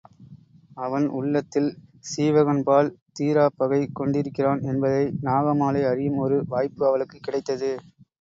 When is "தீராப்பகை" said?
3.19-3.87